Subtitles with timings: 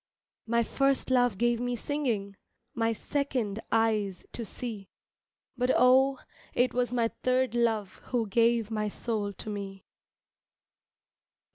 [0.47, 2.35] My first love gave me singing,
[2.73, 4.89] My second eyes to see,
[5.55, 6.17] But oh,
[6.55, 9.85] it was my third love Who gave my soul to me.